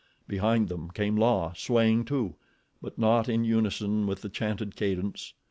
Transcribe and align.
Behind 0.27 0.67
them 0.67 0.89
came 0.89 1.15
La, 1.15 1.53
swaying 1.53 2.05
too; 2.05 2.33
but 2.81 2.97
not 2.97 3.29
in 3.29 3.43
unison 3.43 4.07
with 4.07 4.21
the 4.23 4.29
chanted 4.29 4.75
cadence. 4.75 5.35